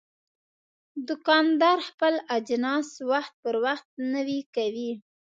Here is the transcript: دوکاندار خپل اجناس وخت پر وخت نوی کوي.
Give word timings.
دوکاندار 1.07 1.77
خپل 1.89 2.13
اجناس 2.37 2.89
وخت 3.11 3.33
پر 3.41 3.55
وخت 3.65 3.87
نوی 4.13 4.39
کوي. 4.55 4.91